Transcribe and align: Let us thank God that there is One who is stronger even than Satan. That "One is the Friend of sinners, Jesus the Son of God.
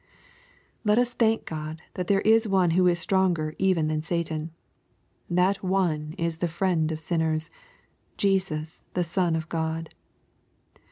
Let 0.83 0.97
us 0.97 1.13
thank 1.13 1.45
God 1.45 1.83
that 1.93 2.07
there 2.07 2.21
is 2.21 2.47
One 2.47 2.71
who 2.71 2.87
is 2.87 2.97
stronger 2.97 3.53
even 3.59 3.87
than 3.87 4.01
Satan. 4.01 4.49
That 5.29 5.61
"One 5.63 6.15
is 6.17 6.37
the 6.39 6.47
Friend 6.47 6.91
of 6.91 6.99
sinners, 6.99 7.51
Jesus 8.17 8.81
the 8.95 9.03
Son 9.03 9.35
of 9.35 9.47
God. 9.47 9.93